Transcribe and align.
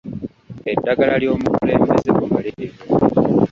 Eddagala 0.73 1.15
ly'omukulembeze 1.21 2.09
bumalirivu. 2.17 2.81